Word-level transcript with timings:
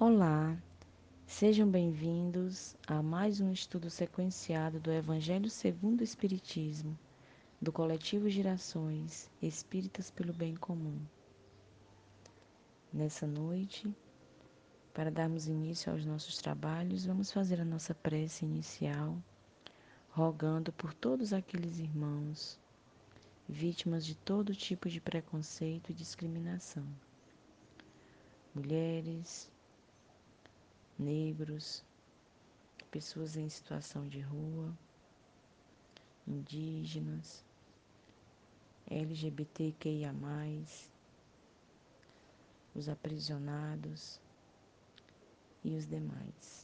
Olá, 0.00 0.60
sejam 1.24 1.70
bem-vindos 1.70 2.76
a 2.84 3.00
mais 3.00 3.40
um 3.40 3.52
estudo 3.52 3.88
sequenciado 3.88 4.80
do 4.80 4.90
Evangelho 4.90 5.48
segundo 5.48 6.00
o 6.00 6.04
Espiritismo, 6.04 6.98
do 7.62 7.70
Coletivo 7.70 8.28
Girações 8.28 9.30
Espíritas 9.40 10.10
pelo 10.10 10.32
Bem 10.32 10.56
Comum. 10.56 10.98
Nessa 12.92 13.24
noite, 13.24 13.88
para 14.92 15.12
darmos 15.12 15.46
início 15.46 15.92
aos 15.92 16.04
nossos 16.04 16.38
trabalhos, 16.38 17.06
vamos 17.06 17.30
fazer 17.30 17.60
a 17.60 17.64
nossa 17.64 17.94
prece 17.94 18.44
inicial, 18.44 19.16
rogando 20.10 20.72
por 20.72 20.92
todos 20.92 21.32
aqueles 21.32 21.78
irmãos 21.78 22.58
vítimas 23.48 24.04
de 24.04 24.16
todo 24.16 24.56
tipo 24.56 24.88
de 24.88 25.00
preconceito 25.00 25.92
e 25.92 25.94
discriminação. 25.94 26.84
Mulheres, 28.52 29.53
negros, 30.98 31.84
pessoas 32.90 33.36
em 33.36 33.48
situação 33.48 34.06
de 34.08 34.20
rua, 34.20 34.72
indígenas, 36.26 37.44
LGBTQIA, 38.88 40.14
os 42.74 42.88
aprisionados 42.88 44.20
e 45.64 45.74
os 45.74 45.86
demais. 45.86 46.62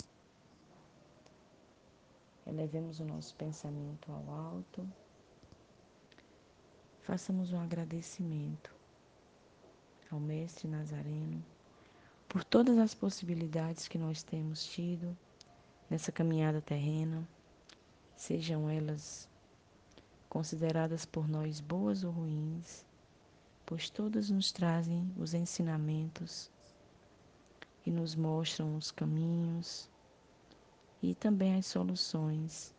Elevemos 2.47 3.01
o 3.01 3.05
nosso 3.05 3.35
pensamento 3.37 4.11
ao 4.13 4.31
alto, 4.31 4.89
façamos 7.03 7.53
um 7.53 7.61
agradecimento 7.61 8.75
ao 10.11 10.19
Mestre 10.19 10.69
Nazareno 10.69 11.45
por 12.31 12.45
todas 12.45 12.79
as 12.79 12.95
possibilidades 12.95 13.89
que 13.89 13.99
nós 13.99 14.23
temos 14.23 14.65
tido 14.65 15.19
nessa 15.91 16.13
caminhada 16.13 16.63
terrena, 16.63 17.29
sejam 18.15 18.71
elas 18.71 19.29
consideradas 20.29 21.05
por 21.05 21.29
nós 21.29 21.59
boas 21.59 22.05
ou 22.05 22.13
ruins, 22.13 22.87
pois 23.67 23.91
todas 23.91 24.31
nos 24.31 24.53
trazem 24.53 25.13
os 25.19 25.35
ensinamentos 25.35 26.49
e 27.85 27.91
nos 27.91 28.15
mostram 28.15 28.77
os 28.77 28.93
caminhos 28.93 29.91
e 31.03 31.17
também 31.17 31.57
as 31.57 31.67
soluções 31.67 32.73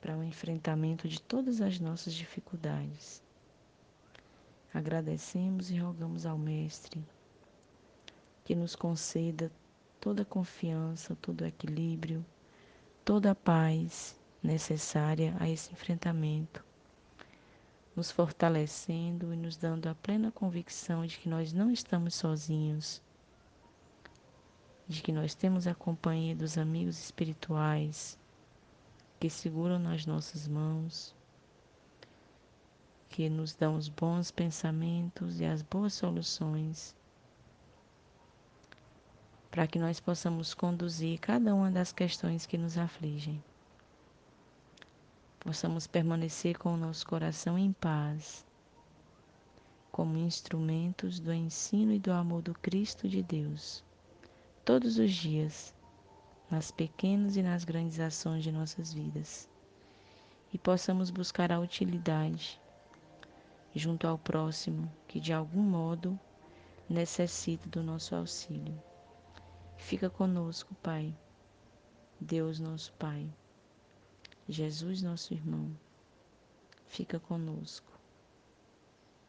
para 0.00 0.18
o 0.18 0.24
enfrentamento 0.24 1.06
de 1.06 1.22
todas 1.22 1.60
as 1.60 1.78
nossas 1.78 2.12
dificuldades. 2.12 3.22
Agradecemos 4.74 5.70
e 5.70 5.78
rogamos 5.78 6.26
ao 6.26 6.36
Mestre 6.36 7.00
que 8.48 8.54
nos 8.54 8.74
conceda 8.74 9.52
toda 10.00 10.22
a 10.22 10.24
confiança, 10.24 11.14
todo 11.20 11.42
o 11.42 11.46
equilíbrio, 11.46 12.24
toda 13.04 13.32
a 13.32 13.34
paz 13.34 14.18
necessária 14.42 15.36
a 15.38 15.46
esse 15.46 15.70
enfrentamento, 15.70 16.64
nos 17.94 18.10
fortalecendo 18.10 19.34
e 19.34 19.36
nos 19.36 19.58
dando 19.58 19.86
a 19.86 19.94
plena 19.94 20.32
convicção 20.32 21.04
de 21.04 21.18
que 21.18 21.28
nós 21.28 21.52
não 21.52 21.70
estamos 21.70 22.14
sozinhos 22.14 23.02
de 24.88 25.02
que 25.02 25.12
nós 25.12 25.34
temos 25.34 25.66
a 25.66 25.74
companhia 25.74 26.34
dos 26.34 26.56
amigos 26.56 26.98
espirituais 26.98 28.18
que 29.20 29.28
seguram 29.28 29.78
nas 29.78 30.06
nossas 30.06 30.48
mãos, 30.48 31.14
que 33.10 33.28
nos 33.28 33.54
dão 33.54 33.76
os 33.76 33.90
bons 33.90 34.30
pensamentos 34.30 35.38
e 35.38 35.44
as 35.44 35.60
boas 35.60 35.92
soluções 35.92 36.96
para 39.50 39.66
que 39.66 39.78
nós 39.78 40.00
possamos 40.00 40.54
conduzir 40.54 41.18
cada 41.18 41.54
uma 41.54 41.70
das 41.70 41.92
questões 41.92 42.46
que 42.46 42.58
nos 42.58 42.76
afligem. 42.76 43.42
Possamos 45.40 45.86
permanecer 45.86 46.58
com 46.58 46.74
o 46.74 46.76
nosso 46.76 47.06
coração 47.06 47.58
em 47.58 47.72
paz, 47.72 48.44
como 49.90 50.18
instrumentos 50.18 51.18
do 51.18 51.32
ensino 51.32 51.92
e 51.92 51.98
do 51.98 52.12
amor 52.12 52.42
do 52.42 52.54
Cristo 52.54 53.08
de 53.08 53.22
Deus 53.22 53.84
todos 54.68 54.98
os 54.98 55.12
dias, 55.14 55.74
nas 56.50 56.70
pequenas 56.70 57.36
e 57.36 57.42
nas 57.42 57.64
grandes 57.64 57.98
ações 57.98 58.44
de 58.44 58.52
nossas 58.52 58.92
vidas, 58.92 59.48
e 60.52 60.58
possamos 60.58 61.08
buscar 61.08 61.50
a 61.50 61.58
utilidade 61.58 62.60
junto 63.74 64.06
ao 64.06 64.18
próximo 64.18 64.92
que 65.06 65.18
de 65.20 65.32
algum 65.32 65.62
modo 65.62 66.20
necessita 66.86 67.66
do 67.70 67.82
nosso 67.82 68.14
auxílio. 68.14 68.78
Fica 69.78 70.10
conosco, 70.10 70.74
Pai, 70.82 71.16
Deus 72.20 72.60
nosso 72.60 72.92
Pai, 72.94 73.26
Jesus 74.46 75.00
nosso 75.00 75.32
irmão, 75.32 75.74
fica 76.86 77.18
conosco, 77.18 77.90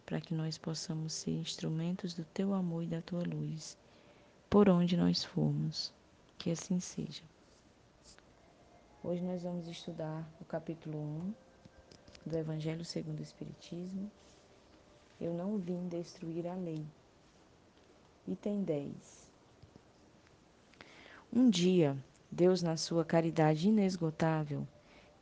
para 0.06 0.20
que 0.20 0.34
nós 0.34 0.58
possamos 0.58 1.14
ser 1.14 1.32
instrumentos 1.32 2.14
do 2.14 2.26
Teu 2.26 2.54
amor 2.54 2.84
e 2.84 2.88
da 2.88 3.02
Tua 3.02 3.24
luz 3.24 3.78
por 4.50 4.68
onde 4.68 4.98
nós 4.98 5.24
formos. 5.24 5.94
Que 6.38 6.52
assim 6.52 6.80
seja. 6.80 7.24
Hoje 9.04 9.22
nós 9.22 9.44
vamos 9.44 9.68
estudar 9.68 10.28
o 10.42 10.46
capítulo 10.46 10.98
1 10.98 11.34
do 12.26 12.38
Evangelho 12.38 12.84
segundo 12.84 13.20
o 13.20 13.24
Espiritismo. 13.24 14.12
Eu 15.22 15.34
não 15.34 15.58
vim 15.58 15.88
destruir 15.88 16.48
a 16.48 16.56
lei. 16.56 16.86
Item 18.28 18.64
10. 18.64 19.29
Um 21.32 21.50
dia, 21.50 21.98
Deus, 22.32 22.62
na 22.62 22.78
sua 22.78 23.06
caridade 23.06 23.70
inesgotável, 23.70 24.68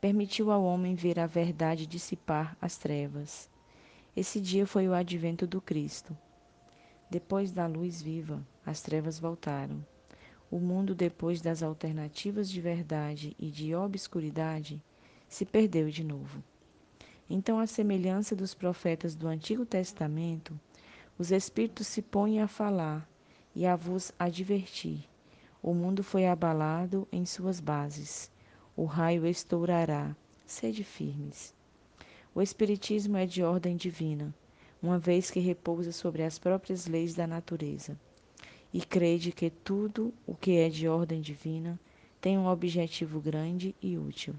permitiu 0.00 0.50
ao 0.50 0.64
homem 0.64 0.94
ver 0.94 1.18
a 1.18 1.26
verdade 1.26 1.86
dissipar 1.86 2.56
as 2.60 2.76
trevas. 2.76 3.48
Esse 4.16 4.40
dia 4.40 4.66
foi 4.66 4.88
o 4.88 4.94
advento 4.94 5.46
do 5.46 5.60
Cristo 5.60 6.16
depois 7.10 7.50
da 7.50 7.66
luz 7.66 8.02
viva, 8.02 8.46
as 8.66 8.82
trevas 8.82 9.18
voltaram. 9.18 9.84
O 10.50 10.58
mundo, 10.58 10.94
depois 10.94 11.40
das 11.40 11.62
alternativas 11.62 12.50
de 12.50 12.60
verdade 12.60 13.34
e 13.38 13.50
de 13.50 13.74
obscuridade, 13.74 14.82
se 15.26 15.44
perdeu 15.44 15.88
de 15.88 16.04
novo. 16.04 16.42
Então, 17.28 17.58
à 17.58 17.66
semelhança 17.66 18.34
dos 18.34 18.54
profetas 18.54 19.14
do 19.14 19.26
Antigo 19.26 19.64
Testamento, 19.64 20.58
os 21.18 21.30
Espíritos 21.30 21.86
se 21.86 22.00
põem 22.00 22.40
a 22.40 22.48
falar 22.48 23.08
e 23.54 23.66
a 23.66 23.74
vos 23.76 24.12
advertir. 24.18 25.08
O 25.68 25.74
mundo 25.74 26.02
foi 26.02 26.26
abalado 26.26 27.06
em 27.12 27.26
suas 27.26 27.60
bases. 27.60 28.30
O 28.74 28.86
raio 28.86 29.26
estourará. 29.26 30.16
Sede 30.46 30.82
firmes. 30.82 31.54
O 32.34 32.40
Espiritismo 32.40 33.18
é 33.18 33.26
de 33.26 33.42
ordem 33.42 33.76
divina 33.76 34.34
uma 34.82 34.98
vez 34.98 35.30
que 35.30 35.40
repousa 35.40 35.92
sobre 35.92 36.22
as 36.22 36.38
próprias 36.38 36.86
leis 36.86 37.14
da 37.14 37.26
natureza, 37.26 38.00
e 38.72 38.80
crede 38.80 39.30
que 39.30 39.50
tudo 39.50 40.10
o 40.26 40.34
que 40.34 40.52
é 40.52 40.70
de 40.70 40.88
ordem 40.88 41.20
divina 41.20 41.78
tem 42.18 42.38
um 42.38 42.46
objetivo 42.46 43.20
grande 43.20 43.74
e 43.82 43.98
útil. 43.98 44.34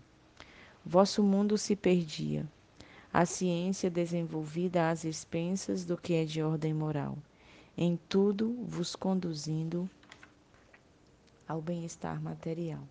Vosso 0.84 1.22
mundo 1.22 1.60
se 1.60 1.76
perdia, 1.76 2.44
a 3.14 3.24
ciência 3.24 3.88
desenvolvida 3.88 4.90
às 4.90 5.04
expensas 5.04 5.86
do 5.86 5.96
que 5.96 6.16
é 6.16 6.26
de 6.26 6.42
ordem 6.42 6.74
moral, 6.74 7.20
em 7.78 8.00
tudo 8.10 8.58
vos 8.64 8.96
conduzindo 8.96 9.88
ao 11.50 11.60
bem-estar 11.60 12.22
material. 12.22 12.88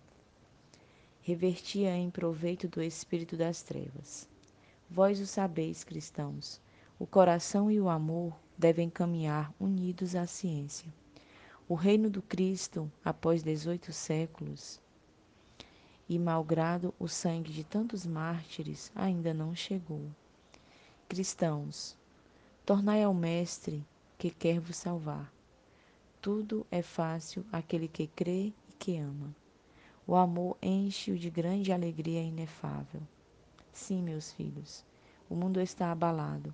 Revertia 1.21 1.95
em 1.95 2.11
proveito 2.11 2.67
do 2.67 2.83
espírito 2.83 3.37
das 3.37 3.61
trevas. 3.61 4.27
Vós 4.89 5.21
o 5.21 5.25
sabeis, 5.25 5.85
cristãos, 5.85 6.59
o 6.99 7.07
coração 7.07 7.71
e 7.71 7.79
o 7.79 7.87
amor 7.87 8.37
devem 8.57 8.89
caminhar 8.89 9.53
unidos 9.57 10.13
à 10.13 10.27
ciência. 10.27 10.93
O 11.69 11.73
reino 11.73 12.09
do 12.09 12.21
Cristo, 12.21 12.91
após 13.05 13.41
18 13.43 13.93
séculos, 13.93 14.81
e 16.09 16.19
malgrado 16.19 16.93
o 16.99 17.07
sangue 17.07 17.53
de 17.53 17.63
tantos 17.63 18.05
mártires, 18.05 18.91
ainda 18.93 19.33
não 19.33 19.55
chegou. 19.55 20.03
Cristãos, 21.07 21.95
tornai 22.65 23.03
ao 23.03 23.13
Mestre 23.13 23.87
que 24.17 24.29
quer 24.29 24.59
vos 24.59 24.75
salvar. 24.75 25.31
Tudo 26.21 26.65
é 26.69 26.81
fácil 26.81 27.45
àquele 27.51 27.87
que 27.87 28.07
crê 28.07 28.53
e 28.67 28.73
que 28.77 28.97
ama. 28.97 29.35
O 30.05 30.15
amor 30.15 30.57
enche-o 30.61 31.17
de 31.17 31.29
grande 31.29 31.71
alegria 31.71 32.21
inefável. 32.21 33.01
Sim, 33.71 34.01
meus 34.01 34.31
filhos, 34.31 34.85
o 35.29 35.35
mundo 35.35 35.61
está 35.61 35.91
abalado 35.91 36.53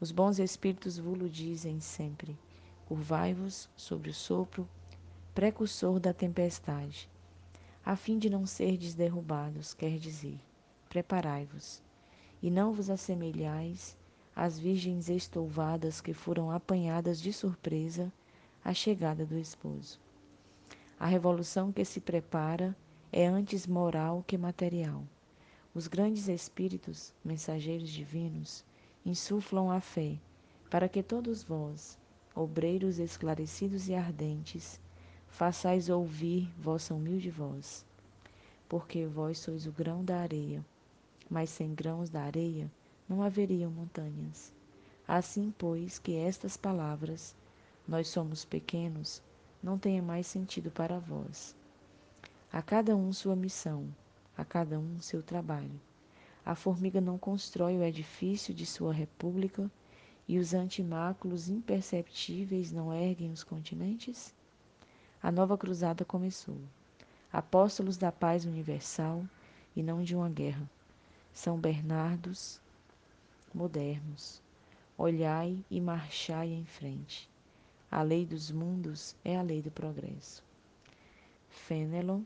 os 0.00 0.10
bons 0.10 0.38
espíritos 0.38 0.98
vulo 0.98 1.30
dizem 1.30 1.80
sempre: 1.80 2.36
curvai-vos 2.84 3.70
sobre 3.76 4.10
o 4.10 4.14
sopro 4.14 4.68
precursor 5.34 5.98
da 5.98 6.12
tempestade, 6.12 7.08
a 7.84 7.96
fim 7.96 8.18
de 8.18 8.28
não 8.28 8.44
serdes 8.44 8.94
derrubados, 8.94 9.72
quer 9.72 9.98
dizer, 9.98 10.38
preparai-vos, 10.88 11.82
e 12.42 12.50
não 12.50 12.72
vos 12.72 12.90
assemelhais 12.90 13.96
às 14.36 14.58
virgens 14.58 15.08
estouvadas 15.08 16.00
que 16.00 16.12
foram 16.12 16.50
apanhadas 16.50 17.20
de 17.20 17.32
surpresa 17.32 18.12
à 18.64 18.72
chegada 18.72 19.26
do 19.26 19.38
esposo. 19.38 20.00
A 20.98 21.06
revolução 21.06 21.70
que 21.70 21.84
se 21.84 22.00
prepara 22.00 22.74
é 23.12 23.26
antes 23.26 23.66
moral 23.66 24.24
que 24.26 24.38
material. 24.38 25.04
Os 25.74 25.86
grandes 25.86 26.28
espíritos, 26.28 27.12
mensageiros 27.22 27.90
divinos, 27.90 28.64
insuflam 29.04 29.70
a 29.70 29.80
fé, 29.80 30.18
para 30.70 30.88
que 30.88 31.02
todos 31.02 31.42
vós, 31.42 31.98
obreiros 32.34 32.98
esclarecidos 32.98 33.88
e 33.88 33.94
ardentes, 33.94 34.80
façais 35.28 35.90
ouvir 35.90 36.50
vossa 36.58 36.94
humilde 36.94 37.30
voz. 37.30 37.84
Porque 38.66 39.04
vós 39.04 39.38
sois 39.38 39.66
o 39.66 39.72
grão 39.72 40.02
da 40.02 40.20
areia, 40.20 40.64
mas 41.28 41.50
sem 41.50 41.74
grãos 41.74 42.08
da 42.08 42.22
areia 42.22 42.70
não 43.06 43.22
haveriam 43.22 43.70
montanhas. 43.70 44.54
Assim, 45.06 45.52
pois, 45.58 45.98
que 45.98 46.16
estas 46.16 46.56
palavras, 46.56 47.36
nós 47.86 48.08
somos 48.08 48.44
pequenos, 48.44 49.22
não 49.62 49.78
tenha 49.78 50.02
mais 50.02 50.26
sentido 50.26 50.70
para 50.70 50.98
vós. 50.98 51.54
A 52.52 52.62
cada 52.62 52.96
um 52.96 53.12
sua 53.12 53.36
missão, 53.36 53.86
a 54.36 54.44
cada 54.44 54.78
um 54.78 55.00
seu 55.00 55.22
trabalho. 55.22 55.80
A 56.44 56.54
formiga 56.54 57.00
não 57.00 57.18
constrói 57.18 57.76
o 57.76 57.82
edifício 57.82 58.54
de 58.54 58.66
sua 58.66 58.92
república 58.92 59.70
e 60.28 60.38
os 60.38 60.54
antimáculos 60.54 61.48
imperceptíveis 61.48 62.70
não 62.72 62.92
erguem 62.92 63.30
os 63.30 63.42
continentes? 63.42 64.34
A 65.22 65.30
nova 65.32 65.56
cruzada 65.56 66.04
começou. 66.04 66.58
Apóstolos 67.32 67.96
da 67.96 68.12
paz 68.12 68.44
universal 68.44 69.24
e 69.74 69.82
não 69.82 70.02
de 70.02 70.14
uma 70.14 70.28
guerra. 70.28 70.68
São 71.32 71.58
Bernardos 71.58 72.60
modernos. 73.52 74.42
Olhai 74.96 75.58
e 75.70 75.80
marchai 75.80 76.48
em 76.48 76.64
frente. 76.64 77.28
A 77.94 78.02
lei 78.02 78.26
dos 78.26 78.50
mundos 78.50 79.14
é 79.24 79.36
a 79.36 79.42
lei 79.42 79.62
do 79.62 79.70
progresso. 79.70 80.42
Fenelon 81.48 82.22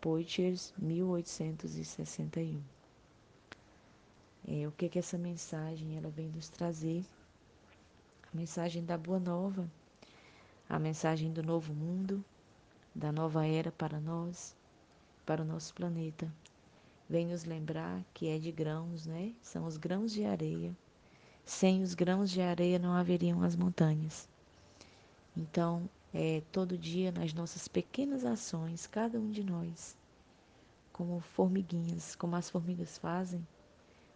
Poitiers, 0.00 0.74
1861. 0.76 2.60
É, 4.48 4.66
o 4.66 4.72
que 4.72 4.88
que 4.88 4.98
essa 4.98 5.16
mensagem 5.16 5.96
ela 5.96 6.10
vem 6.10 6.28
nos 6.30 6.48
trazer? 6.48 7.04
A 8.32 8.36
mensagem 8.36 8.84
da 8.84 8.98
boa 8.98 9.20
nova, 9.20 9.70
a 10.68 10.76
mensagem 10.76 11.32
do 11.32 11.40
novo 11.40 11.72
mundo, 11.72 12.24
da 12.92 13.12
nova 13.12 13.46
era 13.46 13.70
para 13.70 14.00
nós, 14.00 14.56
para 15.24 15.40
o 15.40 15.46
nosso 15.46 15.72
planeta. 15.72 16.28
Vem 17.08 17.28
nos 17.28 17.44
lembrar 17.44 18.04
que 18.12 18.26
é 18.26 18.40
de 18.40 18.50
grãos, 18.50 19.06
né? 19.06 19.32
São 19.40 19.66
os 19.66 19.76
grãos 19.76 20.10
de 20.10 20.24
areia. 20.24 20.76
Sem 21.44 21.80
os 21.80 21.94
grãos 21.94 22.28
de 22.28 22.40
areia 22.40 22.76
não 22.76 22.92
haveriam 22.92 23.44
as 23.44 23.54
montanhas. 23.54 24.28
Então, 25.36 25.86
é, 26.14 26.42
todo 26.50 26.78
dia 26.78 27.12
nas 27.12 27.34
nossas 27.34 27.68
pequenas 27.68 28.24
ações, 28.24 28.86
cada 28.86 29.18
um 29.18 29.30
de 29.30 29.44
nós, 29.44 29.94
como 30.90 31.20
formiguinhas, 31.20 32.16
como 32.16 32.34
as 32.36 32.48
formigas 32.48 32.96
fazem, 32.96 33.46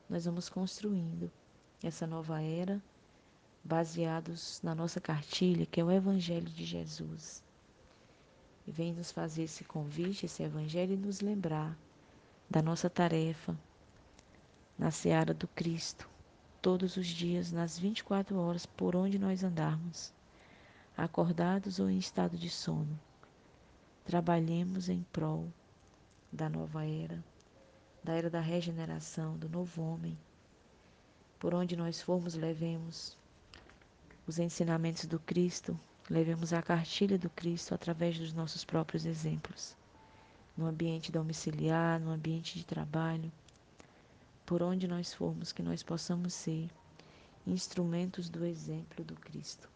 nós 0.08 0.24
vamos 0.24 0.48
construindo 0.48 1.30
essa 1.82 2.06
nova 2.06 2.40
era 2.40 2.82
baseados 3.62 4.62
na 4.62 4.74
nossa 4.74 4.98
cartilha, 4.98 5.66
que 5.66 5.78
é 5.78 5.84
o 5.84 5.90
Evangelho 5.90 6.48
de 6.48 6.64
Jesus. 6.64 7.44
E 8.66 8.72
vem 8.72 8.94
nos 8.94 9.12
fazer 9.12 9.42
esse 9.42 9.62
convite, 9.62 10.24
esse 10.24 10.42
Evangelho, 10.42 10.94
e 10.94 10.96
nos 10.96 11.20
lembrar 11.20 11.76
da 12.48 12.62
nossa 12.62 12.88
tarefa 12.88 13.54
na 14.78 14.90
seara 14.90 15.34
do 15.34 15.46
Cristo, 15.48 16.08
todos 16.62 16.96
os 16.96 17.06
dias, 17.06 17.52
nas 17.52 17.78
24 17.78 18.38
horas, 18.38 18.64
por 18.64 18.96
onde 18.96 19.18
nós 19.18 19.44
andarmos 19.44 20.14
acordados 21.00 21.78
ou 21.78 21.88
em 21.88 21.96
estado 21.96 22.36
de 22.36 22.50
sono. 22.50 23.00
Trabalhemos 24.04 24.90
em 24.90 25.02
prol 25.10 25.50
da 26.30 26.46
nova 26.46 26.84
era, 26.84 27.24
da 28.04 28.12
era 28.12 28.28
da 28.28 28.40
regeneração, 28.40 29.38
do 29.38 29.48
novo 29.48 29.82
homem. 29.82 30.16
Por 31.38 31.54
onde 31.54 31.74
nós 31.74 32.02
formos, 32.02 32.34
levemos 32.34 33.16
os 34.26 34.38
ensinamentos 34.38 35.06
do 35.06 35.18
Cristo, 35.18 35.78
levemos 36.10 36.52
a 36.52 36.60
cartilha 36.60 37.18
do 37.18 37.30
Cristo 37.30 37.74
através 37.74 38.18
dos 38.18 38.34
nossos 38.34 38.62
próprios 38.62 39.06
exemplos. 39.06 39.74
No 40.54 40.66
ambiente 40.66 41.10
domiciliar, 41.10 41.98
no 41.98 42.10
ambiente 42.10 42.58
de 42.58 42.64
trabalho, 42.66 43.32
por 44.44 44.62
onde 44.62 44.86
nós 44.86 45.14
formos, 45.14 45.50
que 45.50 45.62
nós 45.62 45.82
possamos 45.82 46.34
ser 46.34 46.68
instrumentos 47.46 48.28
do 48.28 48.44
exemplo 48.44 49.02
do 49.02 49.14
Cristo. 49.14 49.66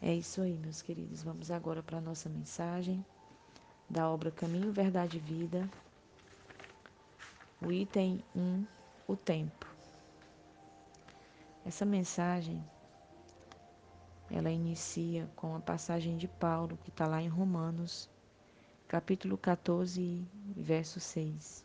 É 0.00 0.14
isso 0.14 0.40
aí, 0.40 0.56
meus 0.56 0.80
queridos. 0.80 1.22
Vamos 1.22 1.50
agora 1.50 1.82
para 1.82 1.98
a 1.98 2.00
nossa 2.00 2.28
mensagem 2.28 3.04
da 3.90 4.08
obra 4.08 4.30
Caminho, 4.30 4.72
Verdade 4.72 5.16
e 5.16 5.20
Vida. 5.20 5.68
O 7.60 7.72
item 7.72 8.22
1, 8.36 8.64
o 9.08 9.16
tempo. 9.16 9.66
Essa 11.66 11.84
mensagem 11.84 12.64
ela 14.30 14.50
inicia 14.50 15.28
com 15.34 15.56
a 15.56 15.60
passagem 15.60 16.16
de 16.16 16.28
Paulo, 16.28 16.78
que 16.84 16.90
está 16.90 17.06
lá 17.06 17.20
em 17.20 17.28
Romanos, 17.28 18.08
capítulo 18.86 19.36
14, 19.36 20.24
verso 20.54 21.00
6. 21.00 21.64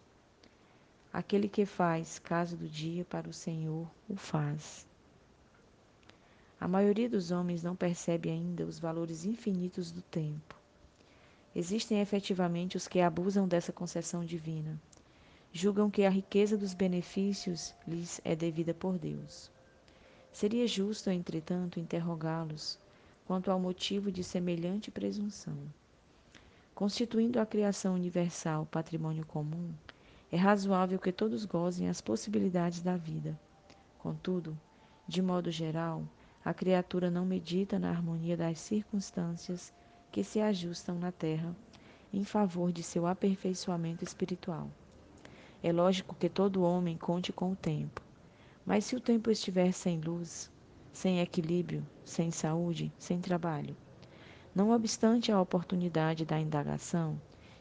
Aquele 1.11 1.47
que 1.47 1.65
faz 1.65 2.19
caso 2.19 2.57
do 2.57 2.67
dia 2.67 3.05
para 3.05 3.29
o 3.29 3.33
Senhor, 3.33 3.87
o 4.09 4.15
faz. 4.15 4.87
A 6.63 6.67
maioria 6.69 7.09
dos 7.09 7.29
homens 7.29 7.61
não 7.61 7.75
percebe 7.75 8.29
ainda 8.29 8.65
os 8.65 8.79
valores 8.79 9.25
infinitos 9.25 9.91
do 9.91 10.01
tempo. 10.01 10.55
Existem 11.53 11.99
efetivamente 11.99 12.77
os 12.77 12.87
que 12.87 13.01
abusam 13.01 13.45
dessa 13.45 13.73
concessão 13.73 14.23
divina. 14.23 14.81
Julgam 15.51 15.91
que 15.91 16.05
a 16.05 16.09
riqueza 16.09 16.57
dos 16.57 16.73
benefícios 16.73 17.75
lhes 17.85 18.21
é 18.23 18.33
devida 18.33 18.73
por 18.73 18.97
Deus. 18.97 19.51
Seria 20.31 20.65
justo, 20.65 21.09
entretanto, 21.09 21.81
interrogá-los 21.81 22.79
quanto 23.25 23.51
ao 23.51 23.59
motivo 23.59 24.09
de 24.09 24.23
semelhante 24.23 24.89
presunção. 24.89 25.57
Constituindo 26.73 27.41
a 27.41 27.45
criação 27.45 27.93
universal 27.93 28.65
patrimônio 28.67 29.25
comum, 29.25 29.69
é 30.31 30.37
razoável 30.37 30.97
que 30.97 31.11
todos 31.11 31.43
gozem 31.43 31.89
as 31.89 31.99
possibilidades 31.99 32.81
da 32.81 32.95
vida. 32.95 33.37
Contudo, 33.99 34.57
de 35.05 35.21
modo 35.21 35.51
geral, 35.51 36.07
a 36.45 36.53
criatura 36.53 37.09
não 37.09 37.25
medita 37.25 37.79
na 37.79 37.89
harmonia 37.89 38.35
das 38.35 38.59
circunstâncias 38.59 39.73
que 40.11 40.23
se 40.23 40.41
ajustam 40.41 40.99
na 40.99 41.11
terra 41.11 41.55
em 42.13 42.23
favor 42.23 42.71
de 42.71 42.83
seu 42.83 43.07
aperfeiçoamento 43.07 44.03
espiritual. 44.03 44.69
É 45.63 45.71
lógico 45.71 46.15
que 46.15 46.29
todo 46.29 46.63
homem 46.63 46.97
conte 46.97 47.31
com 47.31 47.51
o 47.51 47.55
tempo, 47.55 48.01
mas 48.65 48.85
se 48.85 48.95
o 48.95 48.99
tempo 48.99 49.31
estiver 49.31 49.71
sem 49.71 50.01
luz, 50.01 50.51
sem 50.91 51.21
equilíbrio, 51.21 51.85
sem 52.03 52.29
saúde, 52.29 52.91
sem 52.99 53.19
trabalho, 53.19 53.75
não 54.53 54.71
obstante 54.71 55.31
a 55.31 55.41
oportunidade 55.41 56.25
da 56.25 56.39
indagação, 56.39 57.19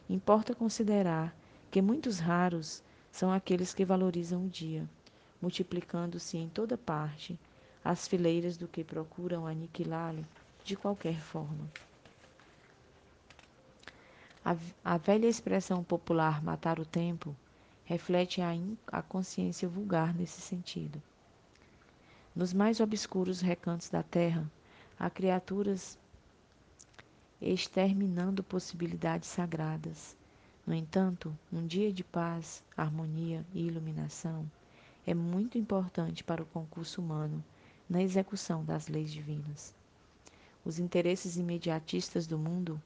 importa 0.09 0.53
considerar 0.53 1.35
que 1.71 1.81
muitos 1.81 2.19
raros 2.19 2.83
são 3.09 3.31
aqueles 3.31 3.73
que 3.73 3.85
valorizam 3.85 4.45
o 4.45 4.49
dia, 4.49 4.87
multiplicando-se 5.41 6.37
em 6.37 6.49
toda 6.49 6.77
parte 6.77 7.39
as 7.83 8.07
fileiras 8.07 8.55
do 8.55 8.67
que 8.67 8.83
procuram 8.83 9.45
aniquilá-lo 9.45 10.25
de 10.63 10.75
qualquer 10.75 11.19
forma. 11.19 11.69
A, 14.45 14.55
a, 14.83 14.97
velha 14.97 15.27
expressão 15.27 15.83
popular 15.83 16.41
matar 16.43 16.79
o 16.79 16.85
tempo 16.85 17.35
reflete 17.85 18.41
a, 18.41 18.53
in, 18.53 18.77
a 18.87 19.01
consciência 19.01 19.67
vulgar 19.67 20.13
nesse 20.13 20.39
sentido. 20.41 21.01
Nos 22.35 22.53
mais 22.53 22.79
obscuros 22.79 23.41
recantos 23.41 23.89
da 23.89 24.01
terra, 24.01 24.49
há 24.97 25.09
criaturas 25.09 25.97
exterminando 27.41 28.43
possibilidades 28.43 29.27
sagradas. 29.27 30.15
No 30.65 30.73
entanto, 30.73 31.37
um 31.51 31.67
dia 31.67 31.91
de 31.91 32.03
paz, 32.03 32.63
harmonia 32.75 33.45
e 33.53 33.67
iluminação 33.67 34.49
é 35.05 35.13
muito 35.13 35.57
importante 35.57 36.23
para 36.23 36.41
o 36.41 36.45
concurso 36.45 37.01
humano 37.01 37.43
na 37.93 38.01
execução 38.01 38.65
das 38.65 38.87
leis 38.87 39.11
divinas. 39.11 39.71
Os 40.65 40.79
interesses 40.79 41.37
imediatistas 41.37 42.25
do 42.25 42.39
mundo 42.39 42.81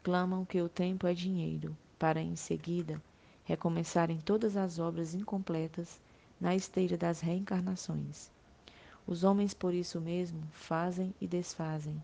clamam 0.00 0.44
que 0.44 0.62
o 0.62 0.68
tempo 0.68 1.08
é 1.08 1.12
dinheiro, 1.12 1.76
para 1.98 2.20
em 2.20 2.36
seguida 2.36 3.02
recomeçarem 3.42 4.20
todas 4.24 4.56
as 4.56 4.78
obras 4.78 5.12
incompletas 5.12 5.98
na 6.40 6.54
esteira 6.54 6.96
das 6.96 7.18
reencarnações. 7.18 8.30
Os 9.08 9.24
homens, 9.24 9.54
por 9.54 9.74
isso 9.74 10.00
mesmo, 10.00 10.40
fazem 10.52 11.12
e 11.20 11.26
desfazem, 11.26 12.00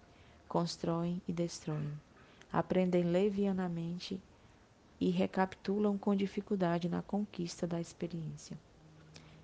constroem 0.48 1.22
e 1.28 1.32
destroem, 1.32 1.92
aprendem 2.52 3.04
levianamente 3.04 4.20
e 5.00 5.08
recapitulam 5.10 5.96
com 5.96 6.16
dificuldade 6.16 6.88
na 6.88 7.00
conquista 7.00 7.64
da 7.64 7.80
experiência. 7.80 8.58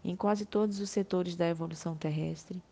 Em 0.06 0.14
quase 0.14 0.44
todos 0.44 0.80
os 0.80 0.90
setores 0.90 1.34
da 1.34 1.49
evolução 1.49 1.96
terrestre, 1.96 2.62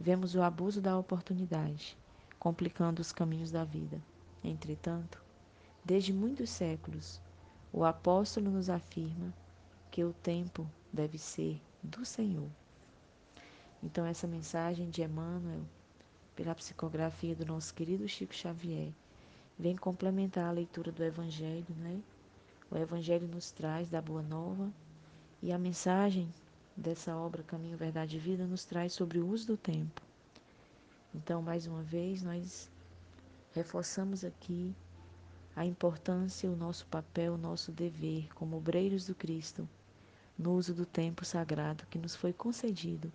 vemos 0.00 0.34
o 0.34 0.40
abuso 0.40 0.80
da 0.80 0.96
oportunidade, 0.98 1.98
complicando 2.38 3.02
os 3.02 3.12
caminhos 3.12 3.50
da 3.50 3.62
vida. 3.62 4.00
Entretanto, 4.42 5.22
desde 5.84 6.14
muitos 6.14 6.48
séculos, 6.48 7.20
o 7.70 7.84
apóstolo 7.84 8.50
nos 8.50 8.70
afirma 8.70 9.34
que 9.90 10.02
o 10.02 10.14
tempo 10.14 10.66
deve 10.90 11.18
ser 11.18 11.60
do 11.82 12.06
Senhor. 12.06 12.48
Então, 13.82 14.06
essa 14.06 14.26
mensagem 14.26 14.88
de 14.88 15.02
Emmanuel, 15.02 15.60
pela 16.34 16.54
psicografia 16.54 17.34
do 17.34 17.44
nosso 17.44 17.74
querido 17.74 18.08
Chico 18.08 18.34
Xavier, 18.34 18.92
vem 19.58 19.76
complementar 19.76 20.46
a 20.46 20.52
leitura 20.52 20.90
do 20.90 21.04
Evangelho, 21.04 21.66
né? 21.76 22.00
O 22.70 22.78
Evangelho 22.78 23.28
nos 23.28 23.50
traz 23.50 23.90
da 23.90 24.00
Boa 24.00 24.22
Nova 24.22 24.72
e 25.42 25.52
a 25.52 25.58
mensagem 25.58 26.32
dessa 26.78 27.16
obra 27.16 27.42
Caminho, 27.42 27.76
Verdade 27.76 28.16
e 28.16 28.20
Vida 28.20 28.46
nos 28.46 28.64
traz 28.64 28.92
sobre 28.92 29.18
o 29.18 29.26
uso 29.26 29.48
do 29.48 29.56
tempo. 29.56 30.00
Então, 31.12 31.42
mais 31.42 31.66
uma 31.66 31.82
vez, 31.82 32.22
nós 32.22 32.70
reforçamos 33.52 34.24
aqui 34.24 34.72
a 35.56 35.64
importância, 35.64 36.48
o 36.48 36.54
nosso 36.54 36.86
papel, 36.86 37.34
o 37.34 37.38
nosso 37.38 37.72
dever 37.72 38.32
como 38.34 38.56
obreiros 38.56 39.06
do 39.06 39.14
Cristo 39.14 39.68
no 40.38 40.52
uso 40.54 40.72
do 40.72 40.86
tempo 40.86 41.24
sagrado 41.24 41.84
que 41.90 41.98
nos 41.98 42.14
foi 42.14 42.32
concedido, 42.32 43.12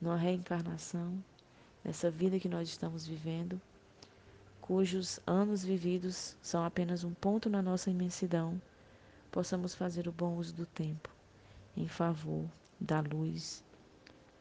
numa 0.00 0.16
reencarnação, 0.16 1.22
nessa 1.84 2.10
vida 2.10 2.40
que 2.40 2.48
nós 2.48 2.68
estamos 2.68 3.06
vivendo, 3.06 3.60
cujos 4.60 5.20
anos 5.24 5.62
vividos 5.62 6.36
são 6.42 6.64
apenas 6.64 7.04
um 7.04 7.14
ponto 7.14 7.48
na 7.48 7.62
nossa 7.62 7.90
imensidão, 7.90 8.60
possamos 9.30 9.72
fazer 9.72 10.08
o 10.08 10.12
bom 10.12 10.36
uso 10.36 10.52
do 10.52 10.66
tempo 10.66 11.08
em 11.76 11.86
favor 11.86 12.50
da 12.82 13.00
luz, 13.00 13.62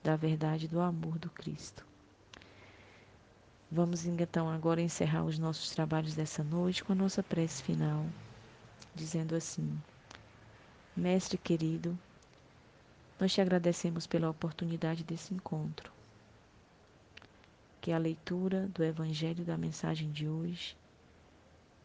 da 0.04 0.16
verdade 0.16 0.68
do 0.68 0.80
amor 0.80 1.20
do 1.20 1.30
Cristo. 1.30 1.86
Vamos 3.72 4.06
então 4.06 4.50
agora 4.50 4.82
encerrar 4.82 5.24
os 5.24 5.40
nossos 5.40 5.70
trabalhos 5.70 6.16
dessa 6.16 6.44
noite 6.44 6.84
com 6.84 6.92
a 6.92 6.96
nossa 6.96 7.24
prece 7.24 7.64
final, 7.64 8.06
dizendo 8.94 9.36
assim: 9.36 9.80
Mestre 10.96 11.38
querido, 11.38 11.98
nós 13.20 13.32
te 13.32 13.40
agradecemos 13.40 14.08
pela 14.08 14.30
oportunidade 14.30 15.04
desse 15.04 15.34
encontro. 15.34 15.92
Que 17.80 17.92
a 17.92 17.98
leitura 17.98 18.68
do 18.68 18.84
Evangelho 18.84 19.46
da 19.46 19.58
mensagem 19.58 20.12
de 20.12 20.28
hoje 20.28 20.76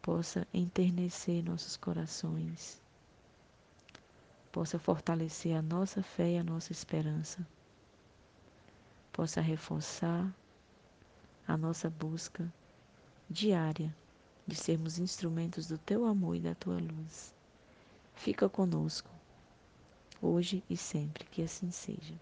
possa 0.01 0.47
enternecer 0.53 1.43
nossos 1.43 1.77
corações, 1.77 2.81
possa 4.57 4.79
fortalecer 4.79 5.55
a 5.55 5.61
nossa 5.61 6.01
fé 6.01 6.31
e 6.31 6.37
a 6.39 6.43
nossa 6.43 6.71
esperança, 6.71 7.45
possa 9.13 9.39
reforçar 9.39 10.35
a 11.47 11.55
nossa 11.55 11.91
busca 11.91 12.51
diária 13.29 13.95
de 14.47 14.55
sermos 14.55 14.97
instrumentos 14.97 15.67
do 15.67 15.77
teu 15.77 16.05
amor 16.05 16.37
e 16.37 16.39
da 16.39 16.55
tua 16.55 16.79
luz. 16.79 17.35
Fica 18.15 18.49
conosco, 18.49 19.11
hoje 20.19 20.63
e 20.67 20.75
sempre, 20.75 21.25
que 21.25 21.43
assim 21.43 21.69
seja. 21.69 22.15